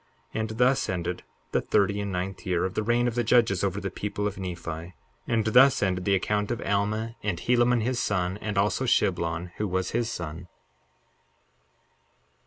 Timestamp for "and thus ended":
0.41-1.23, 5.27-6.05